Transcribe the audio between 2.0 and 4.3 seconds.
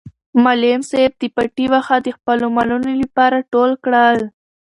د خپلو مالونو لپاره ټول کړل.